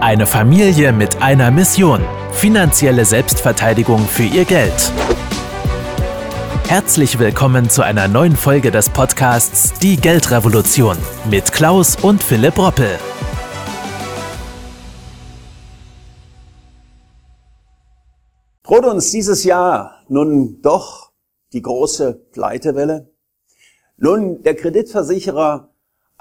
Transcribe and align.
Eine 0.00 0.26
Familie 0.26 0.94
mit 0.94 1.20
einer 1.20 1.50
Mission. 1.50 2.00
Finanzielle 2.32 3.04
Selbstverteidigung 3.04 3.98
für 3.98 4.22
ihr 4.22 4.46
Geld. 4.46 4.90
Herzlich 6.66 7.18
willkommen 7.18 7.68
zu 7.68 7.82
einer 7.82 8.08
neuen 8.08 8.34
Folge 8.34 8.70
des 8.70 8.88
Podcasts 8.88 9.78
Die 9.80 9.98
Geldrevolution 9.98 10.96
mit 11.30 11.52
Klaus 11.52 11.96
und 11.96 12.22
Philipp 12.22 12.56
Roppel. 12.56 12.98
Droht 18.62 18.86
uns 18.86 19.10
dieses 19.10 19.44
Jahr 19.44 20.02
nun 20.08 20.62
doch 20.62 21.12
die 21.52 21.60
große 21.60 22.14
Pleitewelle? 22.32 23.12
Nun, 23.98 24.42
der 24.44 24.54
Kreditversicherer 24.54 25.69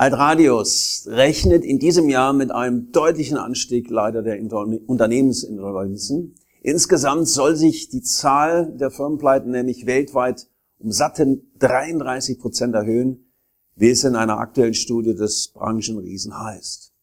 Altradius 0.01 1.07
rechnet 1.07 1.65
in 1.65 1.77
diesem 1.77 2.07
Jahr 2.07 2.31
mit 2.31 2.51
einem 2.51 2.93
deutlichen 2.93 3.35
Anstieg 3.35 3.89
leider 3.89 4.21
der 4.21 4.39
Unternehmensinsolvenzen. 4.39 6.35
Insgesamt 6.61 7.27
soll 7.27 7.57
sich 7.57 7.89
die 7.89 8.01
Zahl 8.01 8.71
der 8.77 8.91
Firmenpleiten 8.91 9.51
nämlich 9.51 9.87
weltweit 9.87 10.47
um 10.77 10.93
satten 10.93 11.51
33 11.59 12.39
Prozent 12.39 12.75
erhöhen, 12.75 13.29
wie 13.75 13.89
es 13.89 14.05
in 14.05 14.15
einer 14.15 14.37
aktuellen 14.39 14.73
Studie 14.73 15.15
des 15.15 15.49
Branchenriesen 15.49 16.39
heißt. 16.39 16.93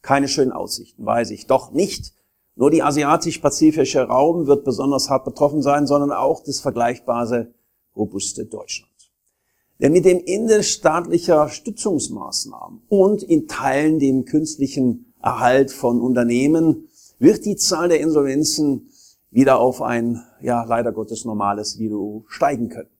Keine 0.00 0.26
schönen 0.26 0.52
Aussichten, 0.52 1.04
weiß 1.04 1.32
ich. 1.32 1.46
Doch 1.48 1.72
nicht 1.72 2.14
nur 2.56 2.70
die 2.70 2.82
asiatisch-pazifische 2.82 4.04
Raum 4.04 4.46
wird 4.46 4.64
besonders 4.64 5.10
hart 5.10 5.26
betroffen 5.26 5.60
sein, 5.60 5.86
sondern 5.86 6.12
auch 6.12 6.42
das 6.42 6.60
vergleichbare 6.60 7.52
robuste 7.94 8.46
Deutschland. 8.46 8.91
Denn 9.80 9.92
mit 9.92 10.04
dem 10.04 10.22
Ende 10.24 10.62
staatlicher 10.62 11.48
Stützungsmaßnahmen 11.48 12.82
und 12.88 13.22
in 13.22 13.48
Teilen 13.48 13.98
dem 13.98 14.24
künstlichen 14.24 15.12
Erhalt 15.20 15.70
von 15.70 16.00
Unternehmen 16.00 16.88
wird 17.18 17.44
die 17.44 17.56
Zahl 17.56 17.88
der 17.88 18.00
Insolvenzen 18.00 18.88
wieder 19.30 19.58
auf 19.58 19.80
ein, 19.80 20.22
ja, 20.40 20.62
leider 20.64 20.92
Gottes 20.92 21.24
normales 21.24 21.78
Video 21.78 22.24
steigen 22.28 22.68
können. 22.68 22.90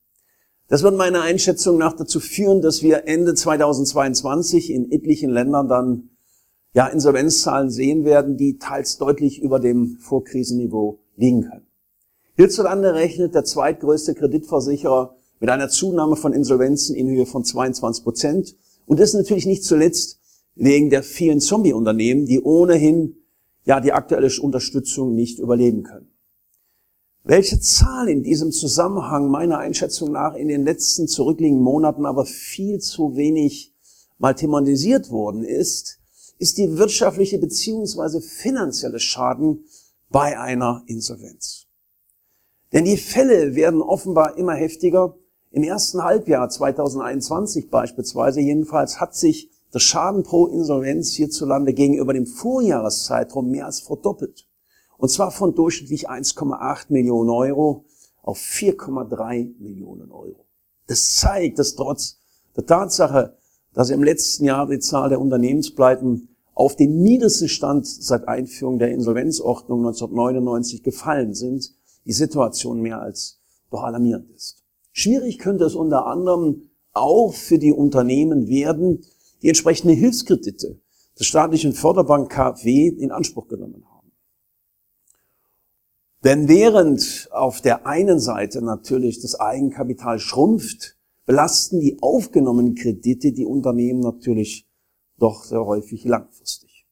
Das 0.69 0.83
wird 0.83 0.97
meiner 0.97 1.21
Einschätzung 1.23 1.77
nach 1.77 1.93
dazu 1.93 2.19
führen, 2.19 2.63
dass 2.63 2.83
wir 2.83 3.07
Ende 3.07 3.35
2022 3.35 4.71
in 4.71 4.91
etlichen 4.91 5.31
Ländern 5.31 5.69
dann 5.69 6.09
ja, 6.73 6.87
Insolvenzzahlen 6.87 7.71
sehen 7.71 8.05
werden, 8.05 8.39
die 8.39 8.59
teils 8.59 8.97
deutlich 8.97 9.43
über 9.43 9.61
dem 9.61 9.99
Vorkrisenniveau 9.99 11.01
liegen 11.17 11.43
können. 11.43 11.67
Hierzulande 12.37 12.95
rechnet 12.95 13.35
der 13.35 13.45
zweitgrößte 13.45 14.15
Kreditversicherer 14.15 15.17
mit 15.43 15.51
einer 15.51 15.69
Zunahme 15.69 16.15
von 16.15 16.33
Insolvenzen 16.33 16.95
in 16.95 17.09
Höhe 17.09 17.27
von 17.27 17.45
22 17.45 18.05
Prozent. 18.05 18.57
Und 18.87 19.01
das 19.01 19.13
natürlich 19.13 19.45
nicht 19.45 19.65
zuletzt 19.65 20.21
wegen 20.55 20.89
der 20.89 21.03
vielen 21.03 21.41
Zombie-Unternehmen, 21.41 22.27
die 22.27 22.41
ohnehin 22.41 23.17
ja 23.65 23.81
die 23.81 23.93
aktuelle 23.93 24.31
Unterstützung 24.41 25.17
nicht 25.17 25.41
überleben 25.41 25.83
können. 25.83 26.13
Welche 27.25 27.59
Zahl 27.59 28.09
in 28.09 28.23
diesem 28.23 28.53
Zusammenhang 28.53 29.33
meiner 29.33 29.59
Einschätzung 29.59 30.13
nach 30.13 30.37
in 30.37 30.47
den 30.47 30.63
letzten 30.63 31.09
zurückliegenden 31.09 31.65
Monaten 31.65 32.07
aber 32.07 32.25
viel 32.25 32.79
zu 32.79 33.17
wenig 33.17 33.75
mal 34.19 34.35
thematisiert 34.35 35.11
worden 35.11 35.43
ist, 35.43 35.99
ist 36.39 36.57
die 36.57 36.79
wirtschaftliche 36.79 37.39
beziehungsweise 37.39 38.21
finanzielle 38.21 39.01
Schaden 39.01 39.65
bei 40.09 40.39
einer 40.39 40.85
Insolvenz. 40.87 41.67
Denn 42.73 42.85
die 42.85 42.97
Fälle 42.97 43.57
werden 43.57 43.83
offenbar 43.83 44.39
immer 44.39 44.55
heftiger 44.55 45.17
im 45.53 45.65
ersten 45.65 46.03
Halbjahr 46.03 46.49
2021 46.49 47.69
beispielsweise 47.69 48.41
jedenfalls 48.41 49.01
hat 49.01 49.15
sich 49.15 49.51
der 49.75 49.81
Schaden 49.81 50.23
pro 50.23 50.47
Insolvenz 50.47 51.13
hierzulande 51.13 51.75
gegenüber 51.75 52.15
dem 52.15 52.27
Vorjahreszeitraum 52.27 53.51
mehr 53.51 53.67
als 53.67 53.81
verdoppelt. 53.81 54.49
Und 54.97 55.11
zwar 55.11 55.31
von 55.31 55.55
durchschnittlich 55.55 56.09
1,8 56.09 56.87
Millionen 56.89 57.29
Euro 57.29 57.85
auf 58.23 58.39
4,3 58.39 59.59
Millionen 59.59 60.11
Euro. 60.11 60.47
Das 60.87 61.17
zeigt, 61.17 61.59
dass 61.59 61.75
trotz 61.75 62.19
der 62.57 62.65
Tatsache, 62.65 63.37
dass 63.75 63.91
im 63.91 64.03
letzten 64.03 64.47
Jahr 64.47 64.67
die 64.67 64.79
Zahl 64.79 65.11
der 65.11 65.21
Unternehmenspleiten 65.21 66.29
auf 66.55 66.77
den 66.77 67.03
niedrigsten 67.03 67.49
Stand 67.49 67.87
seit 67.87 68.27
Einführung 68.27 68.79
der 68.79 68.91
Insolvenzordnung 68.93 69.81
1999 69.81 70.83
gefallen 70.83 71.35
sind, 71.35 71.75
die 72.07 72.13
Situation 72.13 72.81
mehr 72.81 73.01
als 73.01 73.39
doch 73.71 73.83
alarmierend 73.83 74.31
ist. 74.31 74.62
Schwierig 74.93 75.39
könnte 75.39 75.65
es 75.65 75.75
unter 75.75 76.07
anderem 76.07 76.71
auch 76.93 77.33
für 77.33 77.59
die 77.59 77.73
Unternehmen 77.73 78.49
werden, 78.49 79.05
die 79.43 79.49
entsprechende 79.49 79.95
Hilfskredite 79.95 80.81
der 81.19 81.25
staatlichen 81.25 81.73
Förderbank 81.73 82.31
KfW 82.31 82.89
in 82.89 83.11
Anspruch 83.11 83.49
genommen 83.49 83.85
haben. 83.91 84.13
Denn 86.25 86.49
während 86.49 87.29
auf 87.33 87.61
der 87.61 87.87
einen 87.87 88.21
Seite 88.21 88.63
natürlich 88.63 89.21
das 89.21 89.39
Eigenkapital 89.41 90.19
schrumpft, 90.19 90.97
belasten 91.27 91.81
die 91.81 91.99
aufgenommenen 92.01 92.75
Kredite 92.75 93.33
die 93.33 93.47
Unternehmen 93.47 94.01
natürlich 94.01 94.69
doch 95.19 95.45
sehr 95.45 95.65
häufig 95.65 96.05
langfristig. 96.05 96.87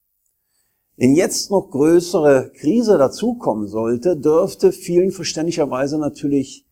Wenn 0.96 1.14
jetzt 1.14 1.50
noch 1.50 1.70
größere 1.70 2.52
Krise 2.54 2.98
dazukommen 2.98 3.68
sollte, 3.68 4.16
dürfte 4.16 4.72
vielen 4.72 5.12
verständlicherweise 5.12 5.98
natürlich 5.98 6.66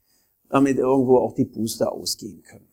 damit 0.48 0.78
irgendwo 0.78 1.19
auch 1.19 1.34
die 1.34 1.44
Booster 1.44 1.92
ausgehen 1.92 2.42
können. 2.42 2.69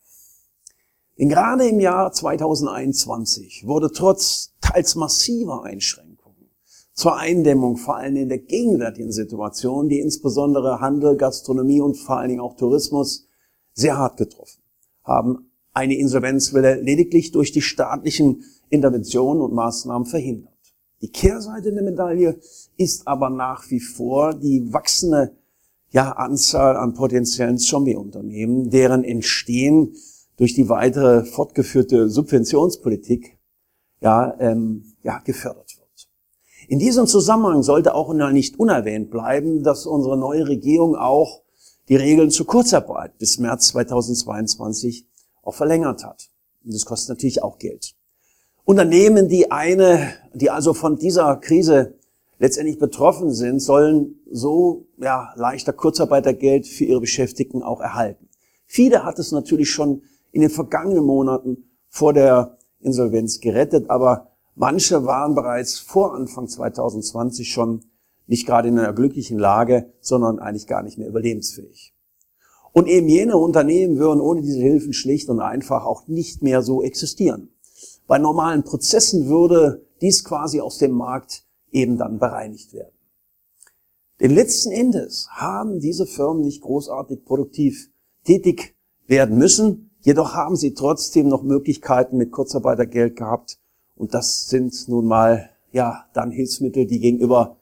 Denn 1.18 1.28
gerade 1.28 1.66
im 1.66 1.80
Jahr 1.80 2.12
2021 2.12 3.66
wurde 3.66 3.90
trotz 3.90 4.52
teils 4.60 4.94
massiver 4.96 5.64
Einschränkungen 5.64 6.16
zur 6.92 7.16
Eindämmung, 7.16 7.76
vor 7.76 7.96
allem 7.96 8.16
in 8.16 8.28
der 8.28 8.38
gegenwärtigen 8.38 9.12
Situation, 9.12 9.88
die 9.88 10.00
insbesondere 10.00 10.80
Handel, 10.80 11.16
Gastronomie 11.16 11.80
und 11.80 11.94
vor 11.94 12.18
allen 12.18 12.30
Dingen 12.30 12.40
auch 12.40 12.56
Tourismus 12.56 13.28
sehr 13.74 13.98
hart 13.98 14.16
getroffen, 14.16 14.62
haben 15.04 15.50
eine 15.74 15.96
Insolvenzwelle 15.96 16.80
lediglich 16.80 17.32
durch 17.32 17.52
die 17.52 17.60
staatlichen 17.60 18.44
Interventionen 18.70 19.42
und 19.42 19.52
Maßnahmen 19.52 20.06
verhindert. 20.06 20.54
Die 21.02 21.10
Kehrseite 21.10 21.72
der 21.72 21.82
Medaille 21.82 22.40
ist 22.78 23.06
aber 23.06 23.28
nach 23.28 23.70
wie 23.70 23.80
vor 23.80 24.32
die 24.32 24.72
wachsende 24.72 25.36
ja, 25.96 26.12
Anzahl 26.12 26.76
an 26.76 26.92
potenziellen 26.92 27.56
Zombie-Unternehmen, 27.56 28.68
deren 28.68 29.02
Entstehen 29.02 29.96
durch 30.36 30.52
die 30.52 30.68
weitere 30.68 31.24
fortgeführte 31.24 32.10
Subventionspolitik 32.10 33.38
ja, 34.02 34.36
ähm, 34.38 34.92
ja, 35.02 35.20
gefördert 35.20 35.78
wird. 35.78 36.08
In 36.68 36.78
diesem 36.78 37.06
Zusammenhang 37.06 37.62
sollte 37.62 37.94
auch 37.94 38.12
nicht 38.12 38.60
unerwähnt 38.60 39.10
bleiben, 39.10 39.62
dass 39.62 39.86
unsere 39.86 40.18
neue 40.18 40.46
Regierung 40.46 40.96
auch 40.96 41.40
die 41.88 41.96
Regeln 41.96 42.30
zur 42.30 42.44
Kurzarbeit 42.44 43.16
bis 43.16 43.38
März 43.38 43.68
2022 43.68 45.06
auch 45.44 45.54
verlängert 45.54 46.04
hat. 46.04 46.28
Und 46.62 46.74
das 46.74 46.84
kostet 46.84 47.08
natürlich 47.08 47.42
auch 47.42 47.58
Geld. 47.58 47.94
Unternehmen, 48.66 49.30
die 49.30 49.50
eine, 49.50 50.12
die 50.34 50.50
also 50.50 50.74
von 50.74 50.98
dieser 50.98 51.36
Krise 51.36 51.94
letztendlich 52.38 52.78
betroffen 52.78 53.32
sind, 53.32 53.60
sollen 53.60 54.20
so 54.30 54.86
ja, 54.98 55.32
leichter 55.36 55.72
Kurzarbeitergeld 55.72 56.66
für 56.66 56.84
ihre 56.84 57.00
Beschäftigten 57.00 57.62
auch 57.62 57.80
erhalten. 57.80 58.28
Viele 58.66 59.04
hat 59.04 59.18
es 59.18 59.32
natürlich 59.32 59.70
schon 59.70 60.02
in 60.32 60.40
den 60.40 60.50
vergangenen 60.50 61.04
Monaten 61.04 61.70
vor 61.88 62.12
der 62.12 62.58
Insolvenz 62.80 63.40
gerettet, 63.40 63.88
aber 63.88 64.32
manche 64.54 65.04
waren 65.04 65.34
bereits 65.34 65.78
vor 65.78 66.14
Anfang 66.14 66.48
2020 66.48 67.50
schon 67.50 67.84
nicht 68.26 68.46
gerade 68.46 68.68
in 68.68 68.78
einer 68.78 68.92
glücklichen 68.92 69.38
Lage, 69.38 69.92
sondern 70.00 70.38
eigentlich 70.38 70.66
gar 70.66 70.82
nicht 70.82 70.98
mehr 70.98 71.08
überlebensfähig. 71.08 71.94
Und 72.72 72.88
eben 72.88 73.08
jene 73.08 73.38
Unternehmen 73.38 73.98
würden 73.98 74.20
ohne 74.20 74.42
diese 74.42 74.60
Hilfen 74.60 74.92
schlicht 74.92 75.30
und 75.30 75.40
einfach 75.40 75.86
auch 75.86 76.08
nicht 76.08 76.42
mehr 76.42 76.60
so 76.60 76.82
existieren. 76.82 77.48
Bei 78.06 78.18
normalen 78.18 78.64
Prozessen 78.64 79.28
würde 79.28 79.86
dies 80.02 80.24
quasi 80.24 80.60
aus 80.60 80.76
dem 80.76 80.92
Markt 80.92 81.45
eben 81.76 81.98
dann 81.98 82.18
bereinigt 82.18 82.72
werden. 82.72 82.96
Denn 84.20 84.30
letzten 84.30 84.72
Endes 84.72 85.28
haben 85.30 85.78
diese 85.78 86.06
Firmen 86.06 86.42
nicht 86.42 86.62
großartig 86.62 87.24
produktiv 87.24 87.90
tätig 88.24 88.74
werden 89.06 89.36
müssen, 89.36 89.90
jedoch 90.00 90.34
haben 90.34 90.56
sie 90.56 90.72
trotzdem 90.72 91.28
noch 91.28 91.42
Möglichkeiten 91.42 92.16
mit 92.16 92.32
Kurzarbeitergeld 92.32 93.16
gehabt 93.16 93.58
und 93.94 94.14
das 94.14 94.48
sind 94.48 94.88
nun 94.88 95.06
mal 95.06 95.50
ja 95.70 96.06
dann 96.14 96.30
Hilfsmittel, 96.30 96.86
die 96.86 96.98
gegenüber 96.98 97.58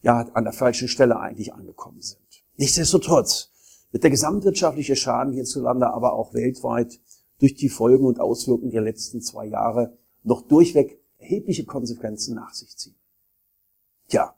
ja 0.00 0.26
an 0.32 0.44
der 0.44 0.54
falschen 0.54 0.88
Stelle 0.88 1.20
eigentlich 1.20 1.52
angekommen 1.52 2.00
sind. 2.00 2.20
Nichtsdestotrotz 2.56 3.50
wird 3.90 4.02
der 4.02 4.10
gesamtwirtschaftliche 4.10 4.96
Schaden 4.96 5.34
hierzulande 5.34 5.92
aber 5.92 6.14
auch 6.14 6.32
weltweit 6.32 6.98
durch 7.38 7.54
die 7.54 7.68
Folgen 7.68 8.06
und 8.06 8.18
Auswirkungen 8.18 8.72
der 8.72 8.82
letzten 8.82 9.20
zwei 9.20 9.46
Jahre 9.46 9.98
noch 10.22 10.42
durchweg 10.42 11.02
erhebliche 11.18 11.66
Konsequenzen 11.66 12.34
nach 12.34 12.54
sich 12.54 12.76
ziehen. 12.76 12.96
Tja, 14.12 14.34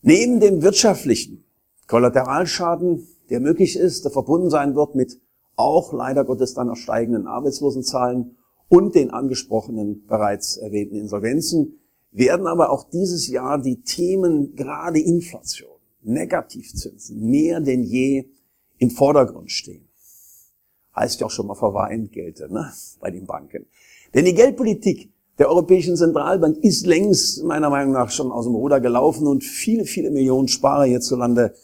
neben 0.00 0.40
dem 0.40 0.60
wirtschaftlichen 0.60 1.44
Kollateralschaden, 1.86 3.06
der 3.30 3.38
möglich 3.38 3.76
ist, 3.76 4.04
der 4.04 4.10
verbunden 4.10 4.50
sein 4.50 4.74
wird 4.74 4.96
mit 4.96 5.20
auch 5.54 5.92
leider 5.92 6.24
Gottes 6.24 6.54
dann 6.54 6.74
steigenden 6.74 7.28
Arbeitslosenzahlen 7.28 8.36
und 8.68 8.96
den 8.96 9.12
angesprochenen 9.12 10.04
bereits 10.08 10.56
erwähnten 10.56 10.96
Insolvenzen, 10.96 11.78
werden 12.10 12.48
aber 12.48 12.70
auch 12.70 12.90
dieses 12.90 13.28
Jahr 13.28 13.62
die 13.62 13.82
Themen 13.82 14.56
gerade 14.56 14.98
Inflation, 14.98 15.78
Negativzinsen 16.00 17.30
mehr 17.30 17.60
denn 17.60 17.84
je 17.84 18.30
im 18.78 18.90
Vordergrund 18.90 19.52
stehen. 19.52 19.86
Heißt 20.96 21.20
ja 21.20 21.26
auch 21.26 21.30
schon 21.30 21.46
mal 21.46 21.54
Verweingelde 21.54 22.52
ne, 22.52 22.72
bei 22.98 23.12
den 23.12 23.26
Banken. 23.26 23.64
Denn 24.12 24.24
die 24.24 24.34
Geldpolitik 24.34 25.11
der 25.38 25.48
Europäischen 25.48 25.96
Zentralbank 25.96 26.58
ist 26.58 26.86
längst 26.86 27.42
meiner 27.44 27.70
Meinung 27.70 27.94
nach 27.94 28.10
schon 28.10 28.30
aus 28.30 28.44
dem 28.44 28.54
Ruder 28.54 28.80
gelaufen 28.80 29.26
und 29.26 29.42
viele, 29.42 29.84
viele 29.84 30.10
Millionen 30.10 30.48
Sparer 30.48 30.84
hierzulande 30.84 31.54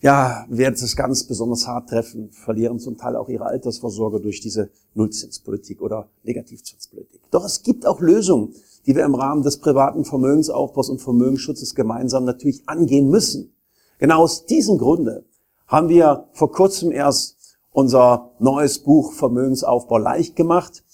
ja, 0.00 0.46
werden 0.48 0.74
es 0.74 0.94
ganz 0.94 1.24
besonders 1.24 1.66
hart 1.66 1.88
treffen, 1.88 2.30
verlieren 2.30 2.78
zum 2.78 2.96
Teil 2.98 3.16
auch 3.16 3.28
ihre 3.28 3.46
Altersvorsorge 3.46 4.20
durch 4.20 4.40
diese 4.40 4.70
Nullzinspolitik 4.94 5.80
oder 5.80 6.08
Negativzinspolitik. 6.22 7.22
Doch 7.30 7.44
es 7.44 7.62
gibt 7.62 7.86
auch 7.86 8.00
Lösungen, 8.00 8.54
die 8.86 8.94
wir 8.94 9.04
im 9.04 9.14
Rahmen 9.14 9.42
des 9.42 9.58
privaten 9.58 10.04
Vermögensaufbaus 10.04 10.90
und 10.90 11.00
Vermögensschutzes 11.00 11.74
gemeinsam 11.74 12.24
natürlich 12.24 12.62
angehen 12.68 13.08
müssen. 13.08 13.54
Genau 13.98 14.22
aus 14.22 14.46
diesem 14.46 14.78
Grunde 14.78 15.24
haben 15.66 15.88
wir 15.88 16.28
vor 16.32 16.52
kurzem 16.52 16.92
erst 16.92 17.36
unser 17.72 18.30
neues 18.38 18.78
Buch 18.78 19.12
Vermögensaufbau 19.12 19.98
leicht 19.98 20.36
gemacht, 20.36 20.84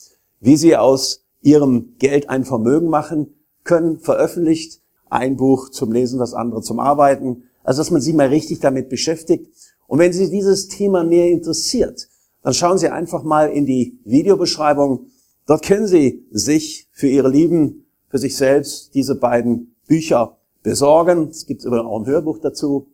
wie 0.40 0.56
Sie 0.56 0.76
aus 0.76 1.21
Ihrem 1.42 1.94
Geld 1.98 2.30
ein 2.30 2.44
Vermögen 2.44 2.88
machen 2.88 3.34
können, 3.64 3.98
veröffentlicht. 3.98 4.80
Ein 5.10 5.36
Buch 5.36 5.68
zum 5.68 5.92
Lesen, 5.92 6.18
das 6.18 6.32
andere 6.32 6.62
zum 6.62 6.80
Arbeiten. 6.80 7.44
Also, 7.64 7.80
dass 7.80 7.90
man 7.90 8.00
sich 8.00 8.14
mal 8.14 8.28
richtig 8.28 8.60
damit 8.60 8.88
beschäftigt. 8.88 9.46
Und 9.86 9.98
wenn 9.98 10.12
Sie 10.12 10.30
dieses 10.30 10.68
Thema 10.68 11.04
mehr 11.04 11.28
interessiert, 11.28 12.08
dann 12.42 12.54
schauen 12.54 12.78
Sie 12.78 12.88
einfach 12.88 13.22
mal 13.22 13.50
in 13.50 13.66
die 13.66 13.98
Videobeschreibung. 14.04 15.06
Dort 15.46 15.64
können 15.64 15.86
Sie 15.86 16.24
sich 16.30 16.88
für 16.92 17.08
Ihre 17.08 17.28
Lieben, 17.28 17.84
für 18.08 18.18
sich 18.18 18.36
selbst 18.36 18.94
diese 18.94 19.16
beiden 19.16 19.74
Bücher 19.86 20.38
besorgen. 20.62 21.28
Es 21.28 21.46
gibt 21.46 21.64
übrigens 21.64 21.86
auch 21.86 22.00
ein 22.00 22.06
Hörbuch 22.06 22.38
dazu. 22.38 22.86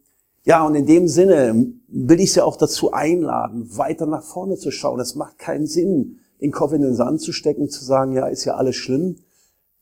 Ja, 0.45 0.67
und 0.67 0.75
in 0.75 0.87
dem 0.87 1.09
Sinne 1.09 1.73
will 1.89 2.21
ich 2.21 2.33
Sie 2.33 2.41
auch 2.41 2.56
dazu 2.56 2.93
einladen, 2.93 3.77
weiter 3.77 4.06
nach 4.06 4.23
vorne 4.23 4.56
zu 4.56 4.71
schauen. 4.71 4.99
Es 4.99 5.15
macht 5.15 5.39
keinen 5.39 5.67
Sinn, 5.67 6.19
den 6.40 6.52
Kopf 6.52 6.73
in 6.73 6.82
den 6.82 6.94
Sand 6.94 7.20
zu 7.20 7.32
stecken, 7.32 7.69
zu 7.69 7.85
sagen, 7.85 8.12
ja, 8.12 8.26
ist 8.26 8.44
ja 8.44 8.55
alles 8.55 8.76
schlimm. 8.76 9.17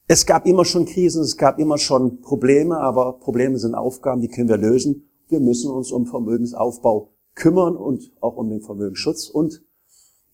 Es 0.08 0.24
gab 0.24 0.46
immer 0.46 0.64
schon 0.64 0.86
Krisen, 0.86 1.22
es 1.22 1.36
gab 1.36 1.58
immer 1.58 1.78
schon 1.78 2.20
Probleme, 2.20 2.78
aber 2.78 3.14
Probleme 3.18 3.58
sind 3.58 3.74
Aufgaben, 3.74 4.20
die 4.20 4.28
können 4.28 4.48
wir 4.48 4.56
lösen. 4.56 5.08
Wir 5.28 5.40
müssen 5.40 5.70
uns 5.70 5.90
um 5.90 6.06
Vermögensaufbau 6.06 7.10
kümmern 7.34 7.76
und 7.76 8.12
auch 8.20 8.36
um 8.36 8.48
den 8.48 8.60
Vermögensschutz 8.60 9.28
und 9.28 9.62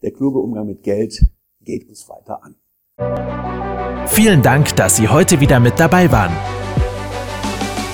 der 0.02 0.12
kluge 0.12 0.40
Umgang 0.40 0.66
mit 0.66 0.82
Geld 0.82 1.26
geht 1.60 1.88
uns 1.88 2.08
weiter 2.08 2.42
an. 2.44 2.56
Vielen 4.08 4.42
Dank, 4.42 4.76
dass 4.76 4.96
Sie 4.96 5.08
heute 5.08 5.40
wieder 5.40 5.58
mit 5.60 5.80
dabei 5.80 6.10
waren. 6.12 6.61